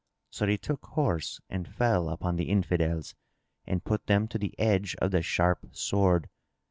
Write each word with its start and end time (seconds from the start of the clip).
So 0.31 0.47
they 0.47 0.57
took 0.57 0.83
horse 0.83 1.39
and 1.47 1.67
fell 1.71 2.09
upon 2.09 2.35
the 2.35 2.49
Infidels 2.49 3.13
and 3.67 3.83
put 3.83 4.07
them 4.07 4.27
to 4.29 4.39
the 4.39 4.57
edge 4.57 4.95
of 4.95 5.11
the 5.11 5.21
sharp 5.21 5.75
sword. 5.75 6.27